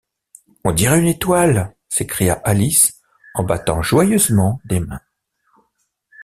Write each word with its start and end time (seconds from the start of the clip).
On 0.63 0.71
dirait 0.71 0.99
une 0.99 1.05
étoile! 1.05 1.75
s’écria 1.87 2.33
Alice 2.43 2.99
en 3.35 3.43
battant 3.43 3.83
joyeusement 3.83 4.59
des 4.65 4.79
mains. 4.79 5.01